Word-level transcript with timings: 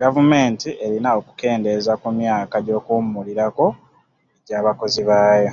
Gavumenti 0.00 0.68
erina 0.86 1.08
okukendeeza 1.18 1.92
ku 2.02 2.08
myaka 2.18 2.56
gy'okuwummulirako 2.66 3.66
agy'abakozi 4.36 5.02
baayo. 5.08 5.52